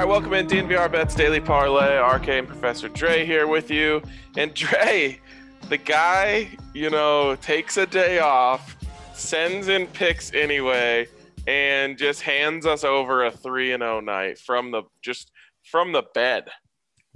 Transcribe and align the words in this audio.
right, 0.00 0.08
welcome 0.08 0.32
in 0.32 0.46
DNVR 0.46 0.90
Bets 0.90 1.14
Daily 1.14 1.40
Parlay. 1.40 1.98
RK 1.98 2.28
and 2.28 2.48
Professor 2.48 2.88
Dre 2.88 3.26
here 3.26 3.46
with 3.46 3.70
you. 3.70 4.00
And 4.34 4.54
Dre, 4.54 5.20
the 5.68 5.76
guy, 5.76 6.48
you 6.72 6.88
know, 6.88 7.36
takes 7.36 7.76
a 7.76 7.84
day 7.84 8.18
off, 8.18 8.78
sends 9.12 9.68
in 9.68 9.86
picks 9.88 10.32
anyway, 10.32 11.06
and 11.46 11.98
just 11.98 12.22
hands 12.22 12.64
us 12.64 12.82
over 12.82 13.26
a 13.26 13.30
3 13.30 13.72
and 13.72 13.82
0 13.82 14.00
night 14.00 14.38
from 14.38 14.70
the 14.70 14.84
just 15.02 15.32
from 15.64 15.92
the 15.92 16.04
bed. 16.14 16.48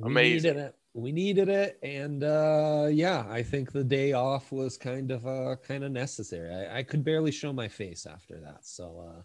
Amazing. 0.03 0.13
We 0.13 0.51
needed 0.51 0.57
it. 0.57 0.75
We 0.93 1.13
needed 1.13 1.49
it, 1.49 1.79
and 1.83 2.23
uh, 2.23 2.89
yeah, 2.91 3.25
I 3.31 3.43
think 3.43 3.73
the 3.73 3.83
day 3.83 4.13
off 4.13 4.53
was 4.53 4.77
kind 4.77 5.11
of 5.11 5.27
uh, 5.27 5.57
kind 5.67 5.85
of 5.85 5.91
necessary. 5.91 6.55
I, 6.55 6.81
I 6.81 6.83
could 6.83 7.03
barely 7.03 7.33
show 7.33 7.53
my 7.53 7.67
face 7.67 8.05
after 8.05 8.41
that, 8.41 8.67
so 8.67 9.07
uh, 9.09 9.23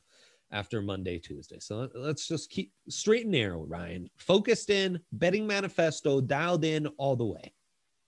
after 0.52 0.82
Monday, 0.82 1.20
Tuesday. 1.20 1.58
So 1.60 1.90
let's 1.94 2.28
just 2.28 2.50
keep 2.50 2.72
straight 2.88 3.24
and 3.24 3.32
narrow, 3.32 3.66
Ryan. 3.66 4.10
Focused 4.18 4.70
in, 4.70 5.00
betting 5.12 5.46
manifesto 5.46 6.22
dialed 6.22 6.66
in 6.66 6.88
all 6.98 7.16
the 7.16 7.26
way. 7.26 7.54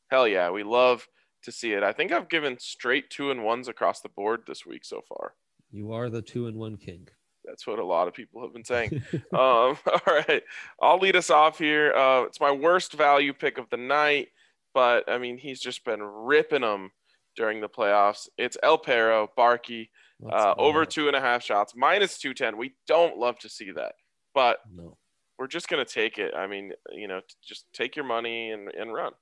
Hell 0.09 0.27
yeah, 0.27 0.49
we 0.49 0.63
love 0.63 1.08
to 1.44 1.52
see 1.52 1.73
it. 1.73 1.84
I 1.84 1.91
think 1.91 2.12
I've 2.12 2.30
given 2.30 2.58
straight 2.59 3.09
two 3.09 3.32
and 3.32 3.44
ones 3.44 3.68
across 3.68 4.02
the 4.02 4.09
board 4.09 4.41
this 4.48 4.66
week 4.66 4.85
so 4.85 5.02
far. 5.08 5.34
You 5.72 5.94
are 5.94 6.09
the 6.09 6.22
two 6.22 6.48
and 6.48 6.58
one 6.58 6.77
king. 6.77 7.08
That's 7.46 7.66
what 7.66 7.80
a 7.80 7.85
lot 7.85 8.08
of 8.08 8.13
people 8.13 8.41
have 8.41 8.54
been 8.54 8.66
saying. 8.66 9.02
um, 9.13 9.21
all 9.34 10.02
right, 10.08 10.44
I'll 10.82 10.99
lead 10.99 11.16
us 11.16 11.30
off 11.30 11.58
here. 11.58 11.94
Uh, 11.94 12.23
it's 12.23 12.40
my 12.40 12.52
worst 12.52 12.94
value 12.94 13.34
pick 13.34 13.58
of 13.58 13.70
the 13.70 13.77
night, 13.77 14.30
but 14.73 15.10
I 15.10 15.18
mean 15.18 15.38
he's 15.38 15.60
just 15.60 15.84
been 15.85 16.02
ripping 16.02 16.62
them 16.62 16.91
during 17.35 17.62
the 17.62 17.70
playoffs. 17.70 18.27
It's 18.37 18.58
El 18.62 18.77
Perro 18.77 19.30
Barkey 19.37 19.90
uh, 20.30 20.54
over 20.58 20.86
two 20.86 21.08
and 21.08 21.16
a 21.16 21.22
half 21.22 21.44
shots, 21.44 21.74
minus 21.76 22.18
two 22.20 22.34
ten. 22.34 22.58
We 22.58 22.76
don't 22.88 23.18
love 23.18 23.40
to 23.40 23.50
see 23.50 23.72
that, 23.72 23.94
but 24.34 24.60
no. 24.74 24.98
we're 25.38 25.48
just 25.48 25.68
gonna 25.68 25.86
take 25.86 26.18
it. 26.18 26.34
I 26.36 26.48
mean, 26.48 26.72
you 26.91 27.08
know, 27.08 27.22
just 27.44 27.66
take 27.74 27.96
your 27.96 28.05
money 28.05 28.52
and 28.52 28.70
and 28.70 28.94
run. 28.94 29.14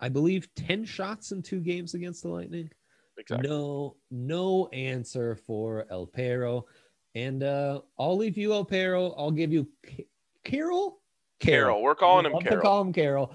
I 0.00 0.08
believe 0.08 0.48
ten 0.54 0.84
shots 0.84 1.32
in 1.32 1.42
two 1.42 1.60
games 1.60 1.94
against 1.94 2.22
the 2.22 2.28
Lightning. 2.28 2.70
Exactly. 3.18 3.48
No, 3.48 3.96
no 4.10 4.68
answer 4.68 5.36
for 5.46 5.86
El 5.90 6.06
Perro. 6.06 6.66
And 7.14 7.42
uh, 7.42 7.80
I'll 7.98 8.16
leave 8.16 8.36
you 8.36 8.52
El 8.52 8.64
Perro. 8.64 9.12
I'll 9.12 9.30
give 9.30 9.52
you 9.52 9.66
K- 9.86 10.06
Carol. 10.44 11.00
Carol. 11.40 11.82
We're 11.82 11.94
calling 11.94 12.26
him 12.26 12.38
to 12.38 12.44
Carol. 12.44 12.62
call 12.62 12.80
him 12.82 12.92
Carol. 12.92 13.32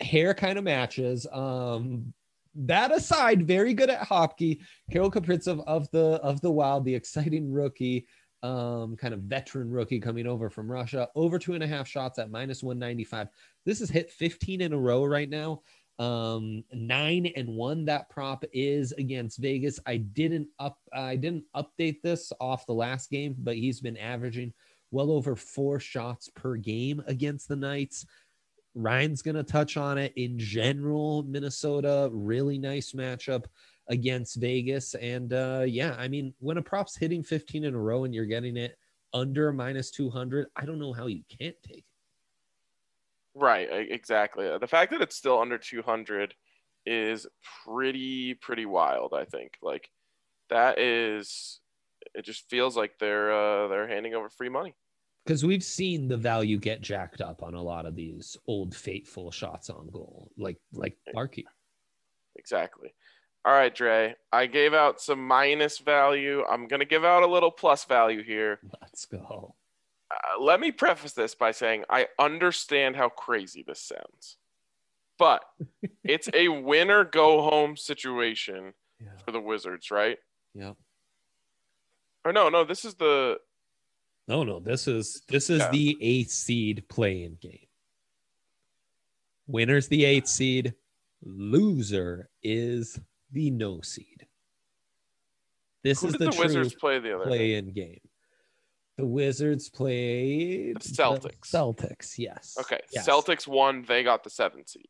Hair 0.00 0.34
kind 0.34 0.58
of 0.58 0.64
matches. 0.64 1.26
Um, 1.32 2.12
that 2.54 2.92
aside, 2.92 3.46
very 3.46 3.74
good 3.74 3.90
at 3.90 4.02
hockey. 4.02 4.60
Carol 4.90 5.10
Kaprizov 5.10 5.62
of 5.66 5.90
the 5.90 6.20
of 6.22 6.40
the 6.40 6.50
Wild, 6.50 6.84
the 6.84 6.94
exciting 6.94 7.52
rookie, 7.52 8.06
um, 8.42 8.96
kind 8.96 9.14
of 9.14 9.20
veteran 9.20 9.70
rookie 9.70 10.00
coming 10.00 10.26
over 10.26 10.50
from 10.50 10.70
Russia. 10.70 11.08
Over 11.14 11.38
two 11.38 11.54
and 11.54 11.64
a 11.64 11.66
half 11.66 11.88
shots 11.88 12.18
at 12.18 12.30
minus 12.30 12.62
one 12.62 12.78
ninety 12.78 13.04
five. 13.04 13.28
This 13.64 13.80
has 13.80 13.90
hit 13.90 14.10
fifteen 14.10 14.60
in 14.60 14.72
a 14.72 14.78
row 14.78 15.04
right 15.04 15.28
now 15.28 15.62
um 16.00 16.64
nine 16.72 17.26
and 17.36 17.48
one 17.48 17.84
that 17.84 18.08
prop 18.10 18.44
is 18.52 18.90
against 18.92 19.38
vegas 19.38 19.78
i 19.86 19.96
didn't 19.96 20.48
up 20.58 20.76
i 20.92 21.14
didn't 21.14 21.44
update 21.54 22.02
this 22.02 22.32
off 22.40 22.66
the 22.66 22.74
last 22.74 23.10
game 23.10 23.32
but 23.38 23.54
he's 23.54 23.80
been 23.80 23.96
averaging 23.96 24.52
well 24.90 25.12
over 25.12 25.36
four 25.36 25.78
shots 25.78 26.28
per 26.34 26.56
game 26.56 27.00
against 27.06 27.46
the 27.46 27.54
knights 27.54 28.06
ryan's 28.74 29.22
gonna 29.22 29.42
touch 29.42 29.76
on 29.76 29.98
it 29.98 30.12
in 30.16 30.38
general 30.38 31.22
minnesota 31.24 32.08
really 32.12 32.58
nice 32.58 32.92
matchup 32.92 33.44
against 33.88 34.36
vegas 34.36 34.94
and 34.94 35.32
uh 35.32 35.64
yeah 35.66 35.94
i 35.98 36.08
mean 36.08 36.34
when 36.40 36.56
a 36.58 36.62
prop's 36.62 36.96
hitting 36.96 37.22
15 37.22 37.64
in 37.64 37.74
a 37.74 37.78
row 37.78 38.04
and 38.04 38.14
you're 38.14 38.24
getting 38.24 38.56
it 38.56 38.76
under 39.12 39.52
minus 39.52 39.90
200 39.90 40.48
i 40.56 40.64
don't 40.64 40.78
know 40.78 40.92
how 40.92 41.06
you 41.06 41.22
can't 41.28 41.56
take 41.62 41.78
it 41.78 41.84
Right, 43.34 43.68
exactly. 43.90 44.46
The 44.58 44.66
fact 44.66 44.92
that 44.92 45.02
it's 45.02 45.16
still 45.16 45.40
under 45.40 45.58
200 45.58 46.34
is 46.86 47.26
pretty 47.64 48.34
pretty 48.34 48.66
wild, 48.66 49.12
I 49.14 49.24
think. 49.24 49.58
Like 49.62 49.90
that 50.50 50.78
is 50.78 51.60
it 52.14 52.24
just 52.24 52.48
feels 52.50 52.76
like 52.76 52.98
they're 52.98 53.32
uh 53.32 53.68
they're 53.68 53.88
handing 53.88 54.14
over 54.14 54.30
free 54.30 54.48
money. 54.50 54.76
Because 55.24 55.44
we've 55.44 55.64
seen 55.64 56.08
the 56.08 56.16
value 56.16 56.58
get 56.58 56.80
jacked 56.80 57.20
up 57.20 57.42
on 57.42 57.54
a 57.54 57.62
lot 57.62 57.86
of 57.86 57.96
these 57.96 58.36
old 58.46 58.74
fateful 58.74 59.30
shots 59.30 59.70
on 59.70 59.88
goal, 59.90 60.30
like 60.36 60.58
like 60.72 60.96
Barkey. 61.14 61.44
Exactly. 62.36 62.92
All 63.44 63.52
right, 63.52 63.74
Dre. 63.74 64.14
I 64.32 64.46
gave 64.46 64.72
out 64.74 65.00
some 65.00 65.26
minus 65.26 65.78
value. 65.78 66.44
I'm 66.50 66.66
going 66.66 66.80
to 66.80 66.86
give 66.86 67.04
out 67.04 67.22
a 67.22 67.26
little 67.26 67.50
plus 67.50 67.84
value 67.84 68.22
here. 68.22 68.58
Let's 68.80 69.04
go. 69.04 69.54
Uh, 70.10 70.42
let 70.42 70.60
me 70.60 70.72
preface 70.72 71.12
this 71.12 71.34
by 71.34 71.50
saying 71.50 71.84
I 71.90 72.06
understand 72.18 72.96
how 72.96 73.10
crazy 73.10 73.62
this 73.66 73.80
sounds. 73.80 74.36
But 75.18 75.44
it's 76.04 76.28
a 76.32 76.48
winner 76.48 77.04
go 77.04 77.42
home 77.42 77.76
situation 77.76 78.72
Yeah. 78.98 79.10
for 79.24 79.30
the 79.32 79.40
Wizards, 79.40 79.90
right? 79.90 80.18
Yeah. 80.54 80.72
Or 82.24 82.32
no, 82.32 82.48
no, 82.48 82.64
this 82.64 82.84
is 82.86 82.94
the 82.94 83.38
No, 84.26 84.42
no. 84.42 84.60
This 84.60 84.88
is 84.88 85.22
this 85.28 85.50
is 85.50 85.60
Yeah. 85.60 85.70
the 85.70 85.98
eighth 86.00 86.30
seed 86.30 86.84
playing 86.88 87.38
game. 87.40 87.66
Winner's 89.46 89.88
the 89.88 90.04
eighth 90.04 90.28
seed. 90.28 90.74
Loser 91.22 92.30
is 92.42 92.98
the 93.30 93.50
no 93.50 93.80
seed. 93.80 94.26
This 95.82 96.00
who 96.00 96.08
is 96.08 96.12
the, 96.14 96.30
the, 96.30 96.36
Wizards 96.38 96.74
play 96.74 96.98
the 96.98 97.14
other 97.14 97.26
play-in 97.26 97.72
game. 97.72 98.00
The 98.96 99.04
Wizards 99.06 99.68
played 99.68 100.76
The 100.80 100.88
Celtics. 100.88 101.50
Celtics, 101.50 102.14
yes. 102.16 102.56
Okay, 102.60 102.80
Yes. 102.92 103.06
Celtics 103.06 103.46
won. 103.46 103.84
They 103.86 104.02
got 104.02 104.24
the 104.24 104.30
seventh 104.30 104.68
seed. 104.70 104.88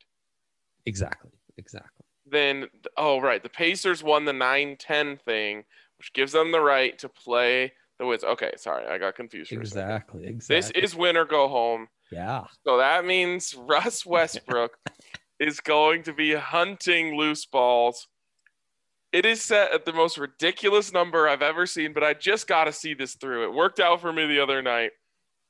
Exactly. 0.86 1.32
Exactly. 1.56 2.04
Then, 2.26 2.68
oh 2.96 3.20
right, 3.20 3.42
the 3.42 3.48
Pacers 3.48 4.02
won 4.04 4.24
the 4.24 4.32
9-10 4.32 5.20
thing, 5.20 5.64
which 5.98 6.12
gives 6.12 6.32
them 6.32 6.52
the 6.52 6.60
right 6.60 6.96
to 6.98 7.08
play 7.08 7.72
the 7.98 8.06
Wizards. 8.06 8.24
Okay, 8.32 8.52
sorry, 8.56 8.86
I 8.86 8.98
got 8.98 9.14
confused. 9.14 9.50
For 9.50 9.60
a 9.60 9.66
second. 9.66 9.82
Exactly. 9.82 10.26
Exactly. 10.26 10.56
This 10.80 10.92
is 10.92 10.96
win 10.96 11.16
or 11.16 11.24
go 11.24 11.48
home. 11.48 11.88
yeah. 12.10 12.44
So 12.66 12.78
that 12.78 13.04
means 13.04 13.54
Russ 13.54 14.04
Westbrook 14.06 14.76
is 15.38 15.60
going 15.60 16.02
to 16.04 16.12
be 16.12 16.34
hunting 16.34 17.16
loose 17.16 17.46
balls. 17.46 18.08
It 19.12 19.24
is 19.24 19.42
set 19.42 19.72
at 19.72 19.84
the 19.84 19.92
most 19.92 20.18
ridiculous 20.18 20.92
number 20.92 21.28
I've 21.28 21.42
ever 21.42 21.66
seen, 21.66 21.92
but 21.92 22.02
I 22.02 22.14
just 22.14 22.48
got 22.48 22.64
to 22.64 22.72
see 22.72 22.94
this 22.94 23.14
through. 23.14 23.44
It 23.44 23.54
worked 23.54 23.78
out 23.78 24.00
for 24.00 24.12
me 24.12 24.26
the 24.26 24.40
other 24.40 24.60
night. 24.60 24.90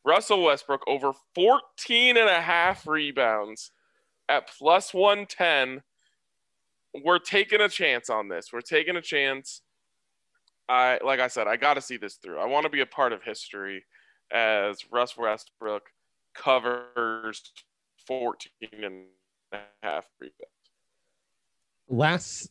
Russell 0.04 0.42
Westbrook 0.44 0.82
over 0.86 1.12
14 1.34 2.18
and 2.18 2.28
a 2.28 2.42
half 2.42 2.86
rebounds 2.86 3.70
at 4.28 4.48
plus 4.58 4.92
110. 4.92 5.82
We're 7.02 7.18
taking 7.18 7.62
a 7.62 7.68
chance 7.70 8.10
on 8.10 8.28
this. 8.28 8.50
We're 8.52 8.60
taking 8.60 8.96
a 8.96 9.02
chance. 9.02 9.62
I 10.68 10.98
like 11.04 11.20
I 11.20 11.28
said, 11.28 11.46
I 11.46 11.56
got 11.56 11.74
to 11.74 11.80
see 11.80 11.96
this 11.96 12.14
through. 12.14 12.38
I 12.38 12.46
want 12.46 12.64
to 12.64 12.70
be 12.70 12.80
a 12.80 12.86
part 12.86 13.12
of 13.12 13.22
history 13.22 13.84
as 14.32 14.78
Russ 14.90 15.16
Westbrook 15.16 15.90
covers 16.34 17.52
14 18.06 18.50
and 18.82 19.04
a 19.52 19.58
half 19.82 20.06
rebounds. 20.18 20.50
Last 21.88 22.50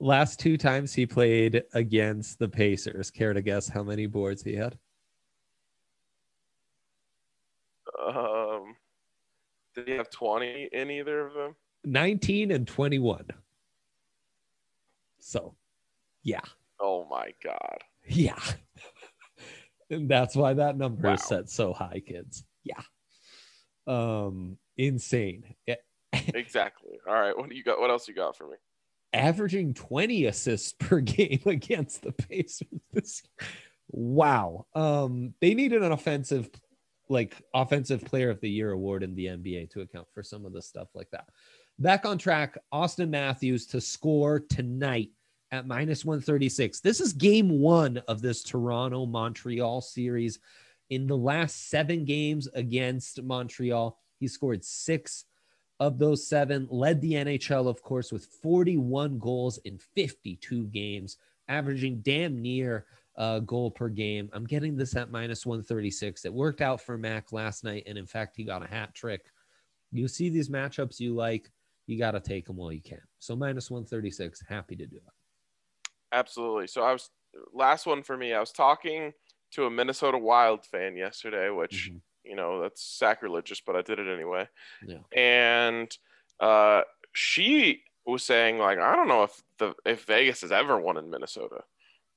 last 0.00 0.40
two 0.40 0.56
times 0.56 0.94
he 0.94 1.06
played 1.06 1.62
against 1.74 2.38
the 2.38 2.48
Pacers. 2.48 3.10
Care 3.10 3.32
to 3.32 3.42
guess 3.42 3.68
how 3.68 3.82
many 3.82 4.06
boards 4.06 4.42
he 4.42 4.54
had? 4.54 4.78
Um, 8.04 8.76
did 9.74 9.86
he 9.86 9.94
have 9.94 10.10
20 10.10 10.70
in 10.72 10.90
either 10.90 11.26
of 11.26 11.34
them? 11.34 11.54
19 11.84 12.50
and 12.50 12.66
21. 12.66 13.26
So, 15.18 15.54
yeah. 16.22 16.40
Oh 16.80 17.06
my 17.08 17.32
God. 17.42 17.78
Yeah. 18.06 18.38
and 19.90 20.08
that's 20.08 20.34
why 20.34 20.54
that 20.54 20.76
number 20.76 21.08
Wow. 21.08 21.14
is 21.14 21.22
set 21.24 21.48
so 21.48 21.72
high, 21.72 22.02
kids. 22.04 22.44
Yeah. 22.64 22.80
Um, 23.86 24.58
insane. 24.76 25.54
Yeah. 25.66 25.76
Exactly. 26.34 26.98
All 27.06 27.14
right. 27.14 27.36
What 27.36 27.48
do 27.48 27.56
you 27.56 27.64
got? 27.64 27.80
What 27.80 27.90
else 27.90 28.06
you 28.06 28.14
got 28.14 28.36
for 28.36 28.46
me? 28.48 28.56
averaging 29.14 29.74
20 29.74 30.24
assists 30.26 30.72
per 30.72 31.00
game 31.02 31.40
against 31.44 32.00
the 32.02 32.12
Pacers 32.12 32.66
this 32.94 33.22
wow 33.90 34.64
um 34.74 35.34
they 35.42 35.52
needed 35.52 35.82
an 35.82 35.92
offensive 35.92 36.48
like 37.10 37.42
offensive 37.52 38.02
player 38.06 38.30
of 38.30 38.40
the 38.40 38.48
year 38.48 38.70
award 38.72 39.02
in 39.02 39.14
the 39.14 39.26
NBA 39.26 39.68
to 39.72 39.82
account 39.82 40.06
for 40.14 40.22
some 40.22 40.46
of 40.46 40.54
the 40.54 40.62
stuff 40.62 40.88
like 40.94 41.10
that 41.10 41.26
back 41.78 42.06
on 42.06 42.16
track 42.16 42.56
Auston 42.72 43.10
Matthews 43.10 43.66
to 43.66 43.82
score 43.82 44.40
tonight 44.40 45.10
at 45.52 45.66
minus 45.66 46.04
136 46.04 46.80
this 46.80 47.00
is 47.00 47.12
game 47.12 47.60
1 47.60 47.98
of 48.08 48.20
this 48.20 48.42
Toronto 48.42 49.06
Montreal 49.06 49.80
series 49.80 50.40
in 50.90 51.06
the 51.06 51.16
last 51.16 51.70
7 51.70 52.04
games 52.04 52.48
against 52.54 53.22
Montreal 53.22 53.96
he 54.18 54.26
scored 54.26 54.64
6 54.64 55.24
of 55.82 55.98
those 55.98 56.24
seven, 56.24 56.68
led 56.70 57.00
the 57.00 57.14
NHL, 57.14 57.66
of 57.66 57.82
course, 57.82 58.12
with 58.12 58.26
41 58.26 59.18
goals 59.18 59.58
in 59.64 59.78
52 59.78 60.66
games, 60.66 61.16
averaging 61.48 62.02
damn 62.02 62.40
near 62.40 62.86
a 63.16 63.40
goal 63.40 63.68
per 63.68 63.88
game. 63.88 64.30
I'm 64.32 64.46
getting 64.46 64.76
this 64.76 64.94
at 64.94 65.10
minus 65.10 65.44
136. 65.44 66.24
It 66.24 66.32
worked 66.32 66.60
out 66.60 66.80
for 66.80 66.96
Mac 66.96 67.32
last 67.32 67.64
night. 67.64 67.82
And 67.88 67.98
in 67.98 68.06
fact, 68.06 68.36
he 68.36 68.44
got 68.44 68.62
a 68.62 68.68
hat 68.68 68.94
trick. 68.94 69.22
You 69.90 70.06
see 70.06 70.28
these 70.28 70.48
matchups 70.48 71.00
you 71.00 71.16
like, 71.16 71.50
you 71.88 71.98
got 71.98 72.12
to 72.12 72.20
take 72.20 72.46
them 72.46 72.58
while 72.58 72.70
you 72.70 72.80
can. 72.80 73.02
So 73.18 73.34
minus 73.34 73.68
136, 73.68 74.40
happy 74.48 74.76
to 74.76 74.86
do 74.86 74.96
it. 74.96 75.21
Absolutely. 76.12 76.66
So 76.66 76.82
I 76.82 76.92
was, 76.92 77.10
last 77.52 77.86
one 77.86 78.02
for 78.02 78.16
me, 78.16 78.32
I 78.32 78.40
was 78.40 78.52
talking 78.52 79.12
to 79.52 79.66
a 79.66 79.70
Minnesota 79.70 80.18
Wild 80.18 80.64
fan 80.64 80.96
yesterday, 80.96 81.50
which, 81.50 81.88
mm-hmm. 81.88 81.98
you 82.24 82.36
know, 82.36 82.60
that's 82.60 82.82
sacrilegious, 82.82 83.60
but 83.64 83.76
I 83.76 83.82
did 83.82 83.98
it 83.98 84.12
anyway. 84.12 84.48
Yeah. 84.86 84.98
And 85.16 85.96
uh, 86.40 86.82
she 87.12 87.82
was 88.06 88.24
saying, 88.24 88.58
like, 88.58 88.78
I 88.78 88.96
don't 88.96 89.08
know 89.08 89.22
if 89.24 89.42
the 89.58 89.74
if 89.84 90.04
Vegas 90.04 90.40
has 90.42 90.52
ever 90.52 90.78
won 90.78 90.96
in 90.96 91.10
Minnesota. 91.10 91.62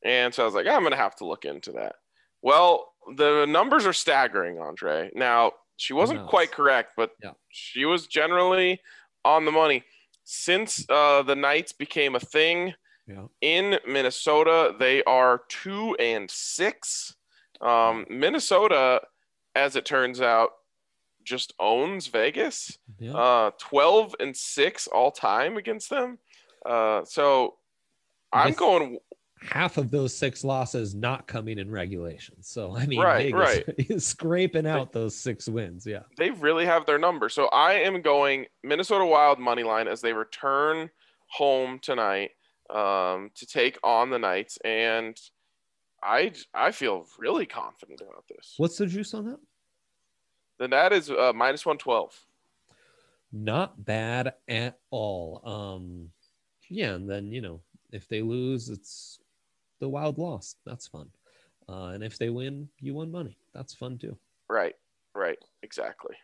And 0.04 0.34
so 0.34 0.44
I 0.44 0.46
was 0.46 0.56
like, 0.56 0.68
I'm 0.68 0.82
going 0.82 0.92
to 0.92 0.98
have 0.98 1.16
to 1.18 1.26
look 1.26 1.46
into 1.46 1.72
that. 1.74 1.96
Well, 2.42 2.94
the 3.16 3.46
numbers 3.46 3.86
are 3.86 3.94
staggering, 3.94 4.60
Andre. 4.60 5.12
Now, 5.16 5.54
she 5.78 5.94
wasn't 5.94 6.28
quite 6.28 6.52
correct, 6.52 6.92
but 6.96 7.12
yeah. 7.24 7.32
she 7.50 7.86
was 7.86 8.08
generally 8.08 8.80
on 9.24 9.46
the 9.46 9.52
money. 9.52 9.84
Since 10.24 10.86
uh, 10.90 11.22
the 11.24 11.36
Knights 11.36 11.72
became 11.72 12.16
a 12.16 12.20
thing 12.20 12.74
yeah. 13.08 13.26
in 13.42 13.80
Minnesota, 13.88 14.76
they 14.80 15.04
are 15.04 15.42
two 15.50 15.96
and 15.96 16.30
six. 16.30 17.16
Um, 17.62 18.06
Minnesota, 18.10 19.02
as 19.56 19.76
it 19.76 19.86
turns 19.86 20.22
out, 20.22 20.52
just 21.24 21.54
owns 21.60 22.08
Vegas. 22.08 22.78
Yeah. 23.00 23.14
Uh, 23.14 23.52
12 23.60 24.16
and 24.20 24.36
six 24.36 24.88
all 24.88 25.12
time 25.12 25.58
against 25.58 25.90
them. 25.90 26.20
Uh, 26.66 27.04
so 27.06 27.56
I'm 28.32 28.54
going 28.54 29.00
half 29.42 29.78
of 29.78 29.92
those 29.92 30.16
six 30.16 30.44
losses 30.44 30.96
not 30.96 31.28
coming 31.28 31.60
in 31.60 31.70
regulation. 31.70 32.36
So 32.42 32.76
I 32.76 32.86
mean, 32.86 33.00
right, 33.00 33.32
Vegas 33.32 33.64
right. 33.68 33.76
is 33.90 34.06
scraping 34.06 34.68
out 34.68 34.92
they, 34.92 35.00
those 35.00 35.16
six 35.16 35.48
wins. 35.48 35.86
Yeah, 35.86 36.04
they 36.18 36.32
really 36.32 36.66
have 36.66 36.86
their 36.86 36.98
number. 36.98 37.30
So 37.30 37.48
I 37.48 37.74
am 37.74 38.02
going 38.02 38.46
Minnesota 38.64 39.06
Wild 39.06 39.40
money 39.40 39.64
line 39.64 39.88
as 39.88 40.02
they 40.02 40.14
return 40.14 40.90
home 41.28 41.80
tonight 41.80 42.32
um, 42.70 43.32
to 43.36 43.46
take 43.46 43.78
on 43.84 44.10
the 44.10 44.20
Knights, 44.20 44.58
and 44.64 45.20
I 46.02 46.34
I 46.54 46.72
feel 46.72 47.06
really 47.18 47.46
confident 47.46 48.02
about 48.02 48.26
this. 48.28 48.56
What's 48.58 48.78
the 48.78 48.88
juice 48.88 49.14
on 49.14 49.26
that? 49.26 49.40
Then 50.60 50.70
that 50.72 50.94
is 50.94 51.10
uh, 51.10 51.34
minus 51.36 51.66
one 51.66 51.78
twelve. 51.78 52.14
Not 53.32 53.84
bad 53.84 54.34
at 54.48 54.80
all. 54.92 55.42
Um, 55.44 56.10
yeah, 56.70 56.94
and 56.94 57.10
then 57.10 57.32
you 57.32 57.42
know 57.42 57.62
if 57.92 58.08
they 58.08 58.22
lose, 58.22 58.70
it's 58.70 59.20
the 59.80 59.90
Wild 59.90 60.18
lost. 60.18 60.58
That's 60.66 60.88
fun. 60.88 61.10
Uh, 61.68 61.88
and 61.88 62.04
if 62.04 62.18
they 62.18 62.30
win, 62.30 62.70
you 62.80 62.94
won 62.94 63.12
money. 63.12 63.38
That's 63.54 63.74
fun 63.74 63.98
too. 63.98 64.18
Right. 64.50 64.76
Right. 65.14 65.40
Exactly. 65.64 66.16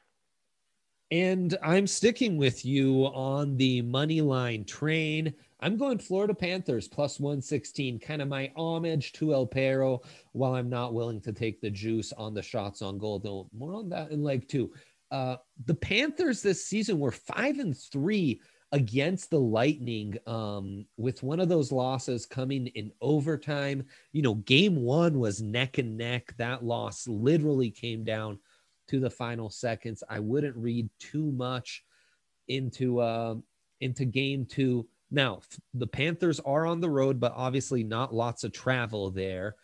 And 1.12 1.58
I'm 1.62 1.88
sticking 1.88 2.38
with 2.38 2.64
you 2.64 3.04
on 3.08 3.58
the 3.58 3.82
money 3.82 4.22
line 4.22 4.64
train. 4.64 5.34
I'm 5.60 5.76
going 5.76 6.00
Florida 6.00 6.34
Panthers 6.34 6.88
plus 6.88 7.20
116, 7.20 8.00
kind 8.00 8.22
of 8.22 8.30
my 8.30 8.50
homage 8.56 9.12
to 9.14 9.34
El 9.34 9.46
Perro, 9.46 10.02
while 10.32 10.56
I'm 10.56 10.70
not 10.70 10.94
willing 10.94 11.20
to 11.22 11.34
take 11.34 11.60
the 11.60 11.70
juice 11.70 12.14
on 12.14 12.34
the 12.34 12.42
shots 12.42 12.82
on 12.82 12.98
goal, 12.98 13.20
though. 13.20 13.50
More 13.56 13.76
on 13.76 13.90
that 13.90 14.12
in 14.12 14.24
leg 14.24 14.48
two. 14.48 14.72
Uh, 15.12 15.36
the 15.66 15.76
Panthers 15.76 16.42
this 16.42 16.66
season 16.66 16.98
were 16.98 17.12
five 17.12 17.60
and 17.60 17.78
three 17.78 18.42
against 18.72 19.30
the 19.30 19.40
Lightning 19.40 20.18
um, 20.26 20.86
with 20.96 21.24
one 21.24 21.42
of 21.42 21.50
those 21.50 21.74
losses 21.74 22.26
coming 22.26 22.68
in 22.68 22.90
overtime. 23.02 23.84
You 24.14 24.22
know, 24.22 24.36
game 24.36 24.78
one 24.78 25.20
was 25.20 25.42
neck 25.42 25.78
and 25.78 25.98
neck. 25.98 26.34
That 26.38 26.64
loss 26.64 27.06
literally 27.06 27.70
came 27.70 28.06
down 28.06 28.40
to 28.92 29.00
the 29.00 29.10
final 29.10 29.50
seconds. 29.50 30.04
I 30.10 30.20
wouldn't 30.20 30.56
read 30.56 30.90
too 31.00 31.32
much 31.32 31.84
into 32.48 33.00
uh, 33.00 33.36
into 33.80 34.06
game 34.06 34.46
two. 34.46 34.88
Now, 35.10 35.42
the 35.74 35.88
Panthers 35.88 36.40
are 36.42 36.66
on 36.66 36.80
the 36.80 36.90
road, 36.90 37.20
but 37.20 37.34
obviously 37.36 37.84
not 37.84 38.14
lots 38.14 38.44
of 38.44 38.54
travel 38.54 39.12
there 39.12 39.56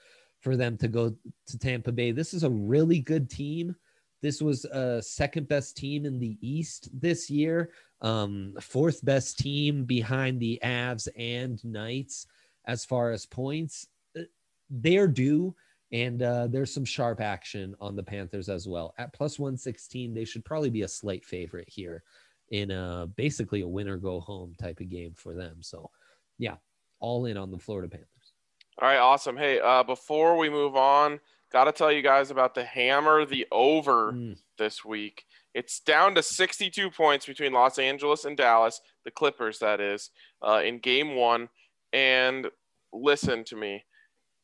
for 0.41 0.57
them 0.57 0.77
to 0.77 0.87
go 0.87 1.15
to 1.47 1.59
Tampa 1.59 1.91
Bay. 1.91 2.11
This 2.11 2.33
is 2.33 2.43
a 2.43 2.49
really 2.49 2.99
good 2.99 3.29
team. 3.29 3.75
This 4.21 4.41
was 4.41 4.65
a 4.65 5.01
second 5.01 5.47
best 5.47 5.77
team 5.77 6.05
in 6.05 6.19
the 6.19 6.37
East 6.41 6.89
this 6.99 7.29
year 7.29 7.69
um, 8.01 8.53
fourth 8.61 9.03
best 9.03 9.39
team 9.39 9.85
behind 9.85 10.39
the 10.39 10.59
Avs 10.63 11.07
and 11.17 11.63
Knights 11.63 12.27
as 12.65 12.85
far 12.85 13.11
as 13.11 13.25
points. 13.25 13.87
Uh, 14.17 14.23
they're 14.69 15.07
due, 15.07 15.55
and 15.91 16.21
uh, 16.21 16.47
there's 16.47 16.73
some 16.73 16.85
sharp 16.85 17.21
action 17.21 17.75
on 17.79 17.95
the 17.95 18.03
Panthers 18.03 18.49
as 18.49 18.67
well. 18.67 18.93
At 18.97 19.13
plus 19.13 19.39
116, 19.39 20.13
they 20.13 20.25
should 20.25 20.43
probably 20.43 20.69
be 20.69 20.81
a 20.81 20.87
slight 20.87 21.23
favorite 21.25 21.69
here 21.69 22.03
in 22.49 22.71
a 22.71 23.07
basically 23.15 23.61
a 23.61 23.67
winner 23.67 23.97
go 23.97 24.19
home 24.19 24.55
type 24.59 24.79
of 24.79 24.89
game 24.89 25.13
for 25.15 25.33
them. 25.33 25.57
So, 25.61 25.89
yeah, 26.37 26.55
all 26.99 27.25
in 27.25 27.37
on 27.37 27.51
the 27.51 27.57
Florida 27.57 27.89
Panthers. 27.89 28.07
All 28.81 28.87
right, 28.87 28.97
awesome. 28.97 29.37
Hey, 29.37 29.59
uh, 29.59 29.83
before 29.83 30.37
we 30.37 30.49
move 30.49 30.75
on, 30.75 31.19
got 31.51 31.65
to 31.65 31.71
tell 31.71 31.91
you 31.91 32.01
guys 32.01 32.31
about 32.31 32.53
the 32.53 32.63
hammer 32.63 33.25
the 33.25 33.47
over 33.51 34.13
mm. 34.13 34.37
this 34.57 34.83
week. 34.85 35.23
It's 35.53 35.79
down 35.79 36.13
to 36.15 36.21
62 36.21 36.91
points 36.91 37.25
between 37.25 37.53
Los 37.53 37.79
Angeles 37.79 38.25
and 38.25 38.37
Dallas, 38.37 38.81
the 39.05 39.11
Clippers, 39.11 39.59
that 39.59 39.81
is, 39.81 40.11
uh, 40.45 40.61
in 40.63 40.79
game 40.79 41.15
one. 41.15 41.49
And 41.93 42.47
listen 42.93 43.43
to 43.45 43.55
me. 43.55 43.83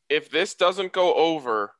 If 0.08 0.30
this 0.30 0.54
doesn't 0.54 0.92
go 0.92 1.14
over 1.14 1.72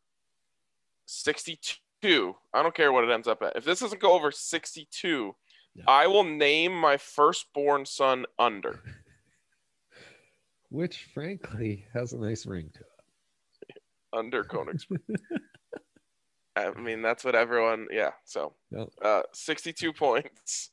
62, 1.07 2.37
I 2.53 2.63
don't 2.63 2.75
care 2.75 2.93
what 2.93 3.05
it 3.05 3.11
ends 3.11 3.29
up 3.29 3.43
at. 3.43 3.57
If 3.57 3.65
this 3.65 3.81
doesn't 3.81 4.01
go 4.01 4.13
over 4.13 4.31
62, 4.31 5.35
yeah. 5.75 5.85
I 5.87 6.07
will 6.07 6.25
name 6.25 6.75
my 6.75 6.97
firstborn 6.97 7.87
son 7.87 8.27
under. 8.39 8.81
Which, 10.71 11.09
frankly, 11.15 11.85
has 11.93 12.13
a 12.13 12.19
nice 12.19 12.47
ring 12.47 12.71
to 12.75 12.81
it. 12.81 13.83
under 14.13 14.43
Koenigsberg. 14.43 15.01
I 16.57 16.71
mean, 16.73 17.03
that's 17.03 17.25
what 17.25 17.35
everyone, 17.35 17.89
yeah. 17.93 18.13
So, 18.25 18.55
uh, 19.03 19.23
62 19.33 19.93
points. 19.93 20.71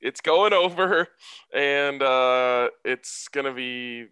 It's 0.00 0.20
going 0.20 0.52
over, 0.52 1.08
and 1.52 2.02
uh, 2.02 2.68
it's 2.84 3.26
going 3.28 3.46
to 3.46 3.52
be 3.52 4.06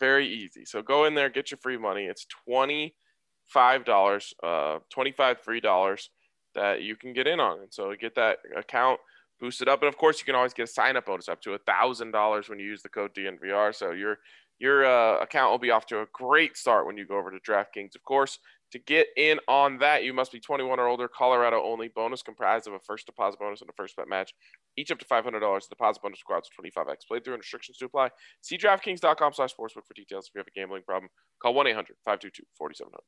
very 0.00 0.26
easy. 0.26 0.64
So 0.64 0.82
go 0.82 1.04
in 1.04 1.14
there, 1.14 1.28
get 1.28 1.50
your 1.50 1.58
free 1.58 1.76
money. 1.76 2.06
It's 2.06 2.26
$25, 2.48 4.32
uh, 4.42 4.78
25 4.90 5.40
free 5.40 5.60
dollars 5.60 6.10
that 6.54 6.82
you 6.82 6.96
can 6.96 7.12
get 7.12 7.26
in 7.26 7.38
on. 7.38 7.60
And 7.60 7.72
so 7.72 7.94
get 8.00 8.14
that 8.16 8.38
account 8.56 8.98
boosted 9.40 9.68
up. 9.68 9.82
And 9.82 9.88
of 9.88 9.96
course, 9.96 10.18
you 10.18 10.24
can 10.24 10.34
always 10.34 10.54
get 10.54 10.64
a 10.64 10.72
sign 10.72 10.96
up 10.96 11.06
bonus 11.06 11.28
up 11.28 11.40
to 11.42 11.54
a 11.54 11.58
$1,000 11.60 12.48
when 12.48 12.58
you 12.58 12.66
use 12.66 12.82
the 12.82 12.88
code 12.88 13.14
DNVR. 13.14 13.74
So 13.74 13.92
your 13.92 14.18
your 14.58 14.84
uh, 14.84 15.18
account 15.20 15.50
will 15.50 15.58
be 15.58 15.70
off 15.70 15.86
to 15.86 16.02
a 16.02 16.06
great 16.12 16.54
start 16.56 16.86
when 16.86 16.98
you 16.98 17.06
go 17.06 17.16
over 17.16 17.30
to 17.30 17.38
DraftKings. 17.38 17.94
Of 17.94 18.04
course, 18.04 18.38
to 18.72 18.78
get 18.78 19.08
in 19.16 19.38
on 19.48 19.78
that, 19.78 20.04
you 20.04 20.12
must 20.12 20.32
be 20.32 20.40
21 20.40 20.78
or 20.78 20.86
older. 20.86 21.08
Colorado 21.08 21.62
only. 21.62 21.88
Bonus 21.88 22.22
comprised 22.22 22.66
of 22.66 22.74
a 22.74 22.78
first 22.80 23.06
deposit 23.06 23.40
bonus 23.40 23.60
and 23.60 23.70
a 23.70 23.72
first 23.72 23.96
bet 23.96 24.08
match, 24.08 24.32
each 24.76 24.90
up 24.90 24.98
to 24.98 25.04
$500. 25.04 25.68
deposit 25.68 26.02
bonus 26.02 26.20
requires 26.22 26.48
25x. 26.58 26.96
Playthrough 27.10 27.34
and 27.34 27.38
restrictions 27.38 27.78
to 27.78 27.86
apply. 27.86 28.10
See 28.40 28.56
DraftKings.com 28.56 29.32
slash 29.32 29.54
sportsbook 29.54 29.86
for 29.86 29.94
details. 29.94 30.28
If 30.28 30.34
you 30.34 30.38
have 30.40 30.46
a 30.46 30.58
gambling 30.58 30.82
problem, 30.82 31.10
call 31.42 31.54
1 31.54 31.66
800 31.66 31.96
522 32.04 32.44
4700. 32.56 33.00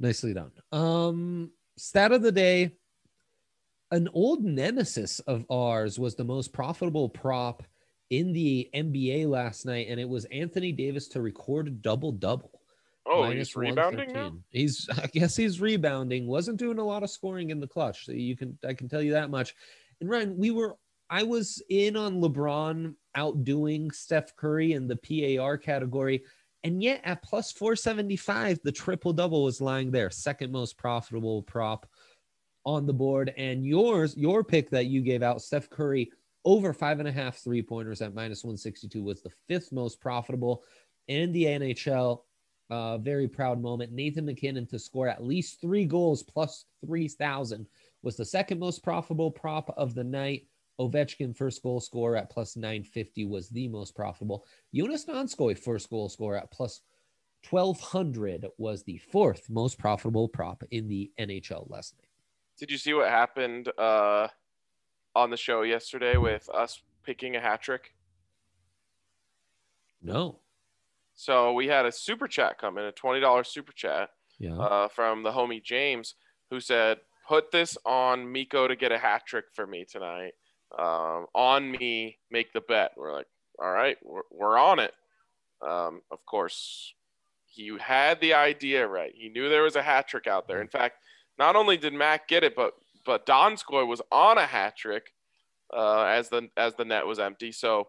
Nicely 0.00 0.34
done. 0.34 0.52
Um, 0.72 1.50
stat 1.76 2.12
of 2.12 2.22
the 2.22 2.32
day 2.32 2.72
an 3.92 4.08
old 4.14 4.42
nemesis 4.42 5.20
of 5.20 5.44
ours 5.50 5.98
was 5.98 6.14
the 6.14 6.24
most 6.24 6.54
profitable 6.54 7.10
prop 7.10 7.62
in 8.08 8.32
the 8.32 8.70
NBA 8.74 9.28
last 9.28 9.66
night, 9.66 9.86
and 9.90 10.00
it 10.00 10.08
was 10.08 10.24
Anthony 10.26 10.72
Davis 10.72 11.08
to 11.08 11.20
record 11.20 11.68
a 11.68 11.70
double 11.70 12.10
double. 12.10 12.61
Oh, 13.06 13.30
he's 13.30 13.56
rebounding 13.56 14.12
now. 14.12 14.32
He's, 14.50 14.88
I 14.96 15.06
guess, 15.06 15.36
he's 15.36 15.60
rebounding. 15.60 16.26
wasn't 16.26 16.58
doing 16.58 16.78
a 16.78 16.84
lot 16.84 17.02
of 17.02 17.10
scoring 17.10 17.50
in 17.50 17.60
the 17.60 17.66
clutch. 17.66 18.06
So 18.06 18.12
you 18.12 18.36
can, 18.36 18.56
I 18.66 18.74
can 18.74 18.88
tell 18.88 19.02
you 19.02 19.12
that 19.12 19.30
much. 19.30 19.54
And 20.00 20.08
Ryan, 20.08 20.36
we 20.36 20.50
were, 20.50 20.76
I 21.10 21.22
was 21.22 21.62
in 21.68 21.96
on 21.96 22.20
LeBron 22.20 22.94
outdoing 23.14 23.90
Steph 23.90 24.34
Curry 24.36 24.72
in 24.72 24.88
the 24.88 24.96
PAR 24.96 25.58
category, 25.58 26.22
and 26.64 26.82
yet 26.82 27.00
at 27.04 27.22
plus 27.22 27.52
475, 27.52 28.60
the 28.62 28.72
triple 28.72 29.12
double 29.12 29.44
was 29.44 29.60
lying 29.60 29.90
there, 29.90 30.10
second 30.10 30.52
most 30.52 30.78
profitable 30.78 31.42
prop 31.42 31.86
on 32.64 32.86
the 32.86 32.92
board. 32.92 33.34
And 33.36 33.66
yours, 33.66 34.16
your 34.16 34.44
pick 34.44 34.70
that 34.70 34.86
you 34.86 35.02
gave 35.02 35.22
out, 35.22 35.42
Steph 35.42 35.68
Curry 35.68 36.10
over 36.44 36.72
five 36.72 36.98
and 36.98 37.08
a 37.08 37.12
half 37.12 37.38
three 37.38 37.62
pointers 37.62 38.00
at 38.00 38.14
minus 38.14 38.42
162 38.42 39.02
was 39.02 39.22
the 39.22 39.30
fifth 39.48 39.72
most 39.72 40.00
profitable 40.00 40.62
in 41.08 41.32
the 41.32 41.44
NHL 41.44 42.22
uh, 42.72 42.96
very 42.96 43.28
proud 43.28 43.60
moment. 43.60 43.92
Nathan 43.92 44.24
MacKinnon 44.24 44.66
to 44.68 44.78
score 44.78 45.06
at 45.06 45.22
least 45.22 45.60
three 45.60 45.84
goals 45.84 46.22
plus 46.22 46.64
3,000 46.86 47.66
was 48.02 48.16
the 48.16 48.24
second 48.24 48.58
most 48.58 48.82
profitable 48.82 49.30
prop 49.30 49.72
of 49.76 49.94
the 49.94 50.02
night. 50.02 50.46
Ovechkin, 50.80 51.36
first 51.36 51.62
goal 51.62 51.80
scorer 51.80 52.16
at 52.16 52.30
plus 52.30 52.56
950, 52.56 53.26
was 53.26 53.50
the 53.50 53.68
most 53.68 53.94
profitable. 53.94 54.46
Jonas 54.74 55.04
Donskoi, 55.04 55.58
first 55.58 55.90
goal 55.90 56.08
scorer 56.08 56.38
at 56.38 56.50
plus 56.50 56.80
1200 57.50 58.46
was 58.56 58.82
the 58.84 58.96
fourth 58.96 59.50
most 59.50 59.78
profitable 59.78 60.26
prop 60.26 60.64
in 60.70 60.88
the 60.88 61.12
NHL 61.20 61.68
last 61.68 61.94
night. 61.98 62.08
Did 62.58 62.70
you 62.70 62.78
see 62.78 62.94
what 62.94 63.10
happened 63.10 63.70
uh, 63.76 64.28
on 65.14 65.28
the 65.28 65.36
show 65.36 65.60
yesterday 65.60 66.16
with 66.16 66.48
us 66.48 66.80
picking 67.02 67.36
a 67.36 67.40
hat 67.40 67.60
trick? 67.60 67.92
No. 70.00 70.41
So 71.14 71.52
we 71.52 71.66
had 71.68 71.86
a 71.86 71.92
super 71.92 72.26
chat 72.28 72.58
come 72.58 72.78
in, 72.78 72.84
a 72.84 72.92
twenty 72.92 73.20
dollars 73.20 73.48
super 73.48 73.72
chat 73.72 74.10
Yeah. 74.38 74.56
uh, 74.58 74.88
from 74.88 75.22
the 75.22 75.30
homie 75.32 75.62
James, 75.62 76.14
who 76.50 76.60
said, 76.60 76.98
"Put 77.28 77.50
this 77.52 77.76
on 77.84 78.30
Miko 78.32 78.66
to 78.68 78.76
get 78.76 78.92
a 78.92 78.98
hat 78.98 79.22
trick 79.26 79.46
for 79.54 79.66
me 79.66 79.84
tonight. 79.84 80.32
Um, 80.78 81.26
on 81.34 81.70
me, 81.70 82.18
make 82.30 82.52
the 82.52 82.60
bet." 82.62 82.92
We're 82.96 83.12
like, 83.12 83.26
"All 83.58 83.70
right, 83.70 83.96
we're, 84.02 84.22
we're 84.30 84.58
on 84.58 84.78
it." 84.78 84.94
Um, 85.60 86.00
of 86.10 86.24
course, 86.26 86.94
he 87.46 87.76
had 87.78 88.20
the 88.20 88.34
idea 88.34 88.86
right. 88.88 89.12
He 89.14 89.28
knew 89.28 89.48
there 89.48 89.62
was 89.62 89.76
a 89.76 89.82
hat 89.82 90.08
trick 90.08 90.26
out 90.26 90.48
there. 90.48 90.60
In 90.60 90.68
fact, 90.68 90.96
not 91.38 91.54
only 91.56 91.76
did 91.76 91.92
Mac 91.92 92.26
get 92.26 92.42
it, 92.44 92.56
but 92.56 92.74
but 93.04 93.26
Donskoi 93.26 93.86
was 93.86 94.00
on 94.10 94.38
a 94.38 94.46
hat 94.46 94.76
trick 94.76 95.12
uh, 95.76 96.04
as 96.04 96.30
the 96.30 96.48
as 96.56 96.74
the 96.74 96.84
net 96.84 97.06
was 97.06 97.18
empty. 97.18 97.52
So 97.52 97.88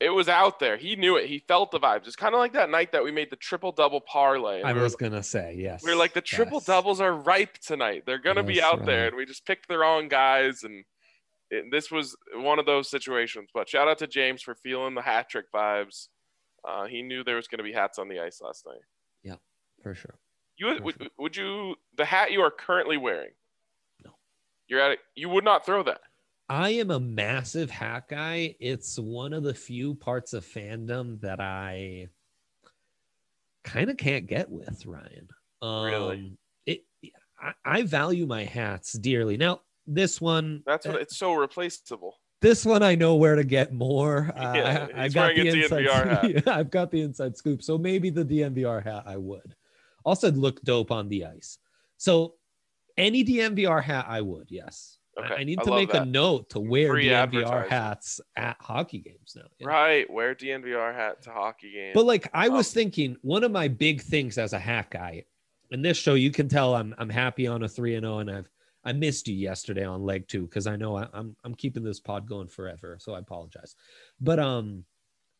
it 0.00 0.08
was 0.08 0.28
out 0.28 0.58
there. 0.58 0.78
He 0.78 0.96
knew 0.96 1.16
it. 1.16 1.26
He 1.26 1.40
felt 1.46 1.70
the 1.70 1.78
vibes. 1.78 2.06
It's 2.06 2.16
kind 2.16 2.34
of 2.34 2.38
like 2.38 2.54
that 2.54 2.70
night 2.70 2.92
that 2.92 3.04
we 3.04 3.12
made 3.12 3.28
the 3.30 3.36
triple 3.36 3.70
double 3.70 4.00
parlay. 4.00 4.62
I 4.62 4.72
we 4.72 4.80
was 4.80 4.96
gonna 4.96 5.22
say 5.22 5.54
yes. 5.58 5.82
We 5.84 5.92
are 5.92 5.96
like 5.96 6.14
the 6.14 6.22
triple 6.22 6.58
yes. 6.58 6.64
doubles 6.64 7.00
are 7.00 7.12
ripe 7.12 7.58
tonight. 7.58 8.04
They're 8.06 8.18
gonna 8.18 8.42
be 8.42 8.62
out 8.62 8.86
there, 8.86 9.06
and 9.06 9.16
we 9.16 9.26
just 9.26 9.44
picked 9.44 9.68
the 9.68 9.78
wrong 9.78 10.08
guys, 10.08 10.62
and 10.64 10.84
it, 11.50 11.66
this 11.70 11.90
was 11.90 12.16
one 12.34 12.58
of 12.58 12.64
those 12.64 12.88
situations. 12.90 13.50
But 13.52 13.68
shout 13.68 13.88
out 13.88 13.98
to 13.98 14.06
James 14.06 14.40
for 14.40 14.54
feeling 14.54 14.94
the 14.94 15.02
hat 15.02 15.28
trick 15.28 15.46
vibes. 15.54 16.08
Uh, 16.66 16.86
he 16.86 17.02
knew 17.02 17.22
there 17.22 17.36
was 17.36 17.48
gonna 17.48 17.62
be 17.62 17.72
hats 17.72 17.98
on 17.98 18.08
the 18.08 18.20
ice 18.20 18.40
last 18.40 18.64
night. 18.66 18.80
Yeah, 19.22 19.36
for 19.82 19.94
sure. 19.94 20.18
You 20.56 20.66
would, 20.66 20.84
would, 20.84 21.10
would 21.18 21.36
you 21.36 21.74
the 21.96 22.06
hat 22.06 22.32
you 22.32 22.40
are 22.40 22.50
currently 22.50 22.96
wearing? 22.96 23.32
No. 24.02 24.12
You're 24.66 24.80
at 24.80 24.92
it. 24.92 24.98
You 25.14 25.28
would 25.28 25.44
not 25.44 25.66
throw 25.66 25.82
that. 25.82 26.00
I 26.50 26.70
am 26.70 26.90
a 26.90 26.98
massive 26.98 27.70
hat 27.70 28.08
guy. 28.08 28.56
It's 28.58 28.98
one 28.98 29.32
of 29.32 29.44
the 29.44 29.54
few 29.54 29.94
parts 29.94 30.32
of 30.32 30.44
fandom 30.44 31.20
that 31.20 31.38
I 31.38 32.08
kind 33.62 33.88
of 33.88 33.96
can't 33.96 34.26
get 34.26 34.50
with 34.50 34.84
Ryan. 34.84 35.28
Um, 35.62 35.84
Really? 35.84 36.32
It. 36.66 36.84
I, 37.40 37.52
I 37.64 37.82
value 37.82 38.26
my 38.26 38.42
hats 38.44 38.94
dearly. 38.94 39.36
Now 39.36 39.60
this 39.86 40.20
one, 40.20 40.64
That's 40.66 40.86
what 40.86 40.96
uh, 40.96 40.98
it's 40.98 41.16
so 41.16 41.34
replaceable. 41.34 42.16
this 42.40 42.66
one 42.66 42.82
I 42.82 42.96
know 42.96 43.14
where 43.14 43.36
to 43.36 43.44
get 43.44 43.72
more. 43.72 44.32
Uh, 44.36 44.52
Yeah, 44.56 44.88
I, 44.92 45.04
he's 45.04 45.14
got 45.14 45.36
the 45.36 45.48
a 45.48 45.54
inside. 45.54 45.84
DNVR 45.86 46.18
scoop. 46.18 46.48
I've 46.48 46.70
got 46.70 46.90
the 46.90 47.02
inside 47.02 47.36
scoop. 47.36 47.62
So 47.62 47.78
maybe 47.78 48.10
the 48.10 48.24
DNVR 48.24 48.82
hat 48.82 49.04
I 49.06 49.16
would. 49.18 49.54
Also 50.04 50.32
look 50.32 50.60
dope 50.62 50.90
on 50.90 51.08
the 51.08 51.26
ice. 51.26 51.58
So 51.96 52.34
any 52.96 53.24
DNVR 53.24 53.84
hat 53.84 54.06
I 54.08 54.20
would. 54.20 54.48
Yes. 54.50 54.96
I- 55.18 55.20
Okay, 55.24 55.34
I 55.34 55.44
need 55.44 55.58
I 55.60 55.64
to 55.64 55.70
make 55.72 55.92
that. 55.92 56.02
a 56.02 56.04
note 56.06 56.50
to 56.50 56.60
wear 56.60 56.90
Free 56.90 57.06
DNVR 57.08 57.68
hats 57.68 58.20
at 58.36 58.56
hockey 58.60 58.98
games 58.98 59.36
now. 59.36 59.48
Right. 59.66 60.08
Wear 60.08 60.34
DNVR 60.34 60.94
hat 60.94 61.22
to 61.22 61.30
hockey 61.30 61.72
games. 61.72 61.94
But 61.94 62.06
like 62.06 62.28
I 62.32 62.48
was 62.48 62.68
Um, 62.70 62.74
thinking, 62.74 63.16
one 63.22 63.42
of 63.44 63.50
my 63.50 63.68
big 63.68 64.00
things 64.00 64.38
as 64.38 64.52
a 64.52 64.58
hat 64.58 64.90
guy, 64.90 65.24
in 65.72 65.82
this 65.82 65.96
show, 65.96 66.14
you 66.14 66.30
can 66.30 66.48
tell 66.48 66.74
I'm 66.74 66.94
I'm 66.98 67.10
happy 67.10 67.46
on 67.46 67.62
a 67.64 67.68
three 67.68 67.94
and 67.96 68.04
zero, 68.04 68.18
and 68.18 68.30
I've 68.30 68.48
I 68.84 68.92
missed 68.92 69.28
you 69.28 69.34
yesterday 69.34 69.84
on 69.84 70.02
leg 70.04 70.26
two 70.26 70.42
because 70.46 70.66
I 70.66 70.76
know 70.76 70.96
I, 70.96 71.06
I'm 71.12 71.36
I'm 71.44 71.54
keeping 71.54 71.82
this 71.84 72.00
pod 72.00 72.26
going 72.28 72.48
forever, 72.48 72.96
so 73.00 73.12
I 73.14 73.18
apologize. 73.18 73.74
But 74.20 74.38
um, 74.38 74.84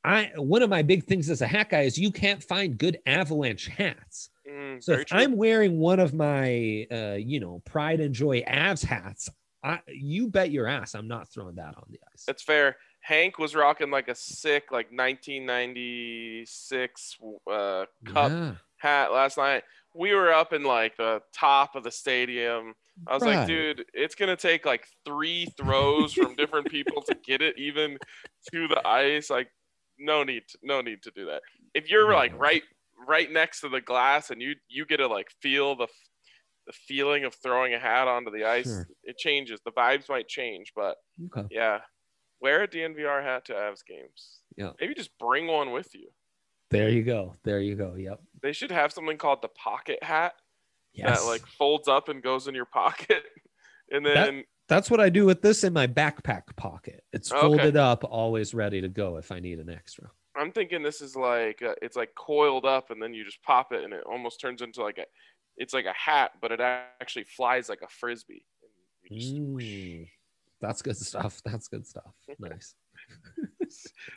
I 0.05 0.31
one 0.37 0.63
of 0.63 0.69
my 0.71 0.83
big 0.83 1.05
things 1.05 1.31
as 1.31 1.43
a 1.43 1.47
hat 1.47 1.71
guy 1.71 1.83
is 1.83 1.97
you 1.99 2.11
can't 2.11 2.43
find 2.43 2.77
good 2.77 2.99
Avalanche 3.07 3.69
hats. 3.69 4.31
Mm, 4.49 4.83
So 4.83 4.93
if 4.93 5.07
true. 5.07 5.19
I'm 5.19 5.37
wearing 5.37 5.79
one 5.79 6.01
of 6.01 6.13
my 6.13 6.87
uh, 6.91 7.17
you 7.19 7.39
know 7.41 7.63
pride 7.65 8.01
and 8.01 8.15
joy 8.15 8.43
Avs 8.43 8.85
hats, 8.85 9.31
I 9.63 9.81
you 9.89 10.29
bet 10.29 10.51
your 10.51 10.67
ass 10.67 10.95
I'm 10.95 11.09
not 11.09 11.29
throwing 11.29 11.57
that 11.57 11.77
on 11.77 11.85
the 11.91 12.01
ice. 12.13 12.25
That's 12.27 12.43
fair. 12.43 12.77
Hank 13.01 13.39
was 13.39 13.55
rocking 13.55 13.91
like 13.91 14.09
a 14.09 14.15
sick, 14.15 14.71
like 14.71 14.93
1996 14.93 17.19
uh, 17.51 17.87
cup 18.05 18.31
Yeah, 18.31 18.55
hat 18.79 19.13
last 19.13 19.39
night. 19.39 19.65
We 19.95 20.15
were 20.15 20.33
up 20.33 20.53
in 20.53 20.63
like 20.63 20.97
the 20.97 21.23
top 21.33 21.75
of 21.77 21.85
the 21.85 21.91
stadium. 21.91 22.75
I 23.07 23.15
was 23.15 23.25
like, 23.25 23.47
dude, 23.47 23.87
it's 23.95 24.15
gonna 24.15 24.37
take 24.37 24.67
like 24.67 24.87
three 25.05 25.47
throws 25.57 26.13
from 26.13 26.37
different 26.37 26.69
people 26.69 27.01
to 27.03 27.15
get 27.15 27.41
it 27.43 27.59
even 27.59 27.99
to 28.53 28.69
the 28.69 28.87
ice. 28.87 29.31
Like, 29.31 29.51
no 29.99 30.23
need, 30.23 30.43
to, 30.49 30.59
no 30.63 30.83
need 30.83 31.03
to 31.03 31.11
do 31.11 31.27
that. 31.27 31.43
If 31.75 31.91
you're 31.91 32.15
like 32.15 32.39
right, 32.39 32.63
right 33.07 33.31
next 33.33 33.63
to 33.63 33.69
the 33.69 33.81
glass 33.81 34.31
and 34.31 34.41
you 34.43 34.55
you 34.69 34.85
get 34.85 34.99
to 34.99 35.07
like 35.07 35.31
feel 35.41 35.75
the 35.75 35.89
the 36.67 36.73
feeling 36.73 37.25
of 37.25 37.35
throwing 37.35 37.75
a 37.75 37.79
hat 37.79 38.07
onto 38.09 38.31
the 38.31 38.45
ice, 38.45 38.67
Sure. 38.67 38.89
it 39.05 39.17
changes. 39.19 39.61
The 39.65 39.73
vibes 39.73 40.09
might 40.09 40.29
change, 40.29 40.73
but 40.77 40.97
okay. 41.27 41.47
yeah. 41.51 41.81
Wear 42.41 42.63
a 42.63 42.69
DNVR 42.69 43.23
hat 43.23 43.45
to 43.47 43.53
Avs 43.55 43.85
games. 43.87 44.41
Yeah. 44.57 44.71
Maybe 44.81 44.95
just 44.95 45.17
bring 45.19 45.47
one 45.47 45.73
with 45.73 45.95
you. 45.95 46.09
There 46.71 46.89
you 46.89 47.03
go. 47.03 47.37
There 47.45 47.61
you 47.61 47.75
go. 47.75 47.95
Yep. 47.97 48.21
They 48.43 48.53
should 48.53 48.71
have 48.71 48.93
something 48.93 49.19
called 49.19 49.43
the 49.43 49.49
pocket 49.49 50.03
hat 50.03 50.35
Yes. 50.93 51.21
that 51.23 51.27
like 51.27 51.45
folds 51.47 51.87
up 51.89 52.09
and 52.09 52.23
goes 52.23 52.49
in 52.49 52.55
your 52.55 52.67
pocket. 52.67 53.23
And 53.93 54.07
That- 54.07 54.15
then 54.15 54.45
That's 54.69 54.89
what 54.89 55.01
I 55.01 55.09
do 55.09 55.27
with 55.27 55.43
this 55.43 55.65
in 55.65 55.73
my 55.73 55.89
backpack 55.89 56.55
pocket. 56.57 57.03
It's 57.13 57.33
Okay. 57.33 57.41
folded 57.41 57.77
up, 57.77 58.05
always 58.05 58.55
ready 58.55 58.81
to 58.81 58.89
go 58.89 59.17
if 59.17 59.33
I 59.33 59.41
need 59.41 59.59
an 59.59 59.69
extra. 59.69 60.13
I'm 60.37 60.53
thinking 60.53 60.81
this 60.85 61.01
is 61.01 61.17
like 61.17 61.61
uh, 61.61 61.75
it's 61.83 61.97
like 61.97 62.15
coiled 62.15 62.65
up 62.65 62.91
and 62.91 63.03
then 63.03 63.13
you 63.13 63.25
just 63.25 63.43
pop 63.43 63.73
it 63.73 63.83
and 63.83 63.93
it 63.93 64.05
almost 64.09 64.41
turns 64.41 64.63
into 64.63 64.81
like 64.81 64.99
a 64.99 65.07
it's 65.61 65.73
like 65.75 65.85
a 65.87 65.93
hat, 65.93 66.33
but 66.43 66.51
it 66.51 66.61
actually 66.61 67.25
flies 67.25 67.69
like 67.69 67.83
a 67.83 67.89
frisbee. 67.89 68.45
Just 69.13 69.35
Mm, 69.37 70.09
that's 70.61 70.83
good 70.83 70.97
stuff. 70.97 71.41
That's 71.45 71.69
good 71.69 71.87
stuff. 71.87 72.13
Nice. 72.39 72.75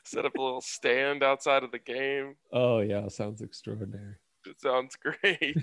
set 0.03 0.25
up 0.25 0.35
a 0.37 0.41
little 0.41 0.61
stand 0.61 1.23
outside 1.23 1.63
of 1.63 1.71
the 1.71 1.79
game. 1.79 2.35
Oh 2.51 2.79
yeah, 2.79 3.07
sounds 3.07 3.41
extraordinary. 3.41 4.15
It 4.45 4.59
sounds 4.59 4.95
great. 5.05 5.55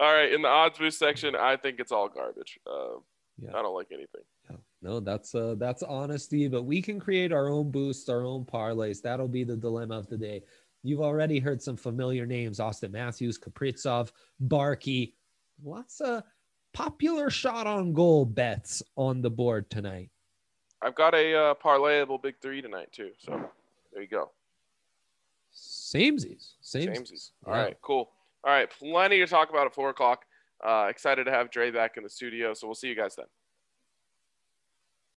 all 0.00 0.12
right, 0.12 0.32
in 0.32 0.42
the 0.42 0.48
odds 0.48 0.78
boost 0.78 0.98
section, 0.98 1.36
I 1.36 1.56
think 1.56 1.78
it's 1.80 1.92
all 1.92 2.08
garbage. 2.08 2.58
Uh, 2.66 2.98
Yeah. 3.38 3.50
I 3.56 3.62
don't 3.62 3.74
like 3.74 3.88
anything. 3.92 4.24
Yeah. 4.50 4.56
No, 4.82 5.00
that's 5.00 5.34
uh 5.34 5.54
that's 5.58 5.82
honesty, 5.82 6.48
but 6.48 6.64
we 6.64 6.82
can 6.82 6.98
create 7.00 7.32
our 7.32 7.48
own 7.48 7.70
boosts, 7.70 8.08
our 8.08 8.24
own 8.24 8.44
parlays. 8.44 9.00
That'll 9.02 9.28
be 9.28 9.44
the 9.44 9.56
dilemma 9.56 9.96
of 9.98 10.08
the 10.08 10.18
day. 10.18 10.42
You've 10.82 11.00
already 11.00 11.38
heard 11.38 11.62
some 11.62 11.76
familiar 11.76 12.26
names: 12.26 12.58
Auston 12.58 12.90
Matthews, 12.92 13.38
Kaprizov, 13.38 14.10
Barkey. 14.46 15.14
Lots 15.62 16.00
of 16.00 16.22
popular 16.72 17.30
shot 17.30 17.66
on 17.66 17.92
goal 17.92 18.24
bets 18.24 18.82
on 18.96 19.20
the 19.20 19.30
board 19.30 19.70
tonight. 19.70 20.10
I've 20.82 20.94
got 20.94 21.14
a 21.14 21.34
uh, 21.34 21.54
parlayable 21.54 22.22
big 22.22 22.36
three 22.40 22.62
tonight 22.62 22.90
too. 22.92 23.10
So 23.18 23.50
there 23.92 24.02
you 24.02 24.08
go. 24.08 24.30
Samesies. 25.54 26.52
Samesies. 26.62 26.96
Samesies. 26.96 27.30
All 27.46 27.52
right, 27.52 27.76
cool. 27.82 28.10
All 28.44 28.52
right, 28.52 28.70
plenty 28.70 29.18
to 29.18 29.26
talk 29.26 29.50
about 29.50 29.66
at 29.66 29.74
four 29.74 29.90
o'clock. 29.90 30.24
Uh, 30.64 30.86
excited 30.88 31.24
to 31.24 31.30
have 31.30 31.50
Dre 31.50 31.70
back 31.70 31.96
in 31.96 32.02
the 32.02 32.08
studio. 32.08 32.54
So 32.54 32.66
we'll 32.66 32.74
see 32.74 32.88
you 32.88 32.94
guys 32.94 33.16
then. 33.16 33.26